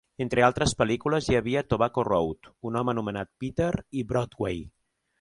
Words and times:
Entre 0.23 0.45
altres 0.45 0.71
pel·lícules 0.79 1.27
hi 1.33 1.37
havia 1.41 1.63
"Tobacco 1.75 2.07
Road", 2.09 2.51
"Un 2.71 2.81
home 2.83 2.97
anomenat 2.97 3.33
Peter", 3.45 3.73
i 4.03 4.07
"Broadway". 4.15 4.69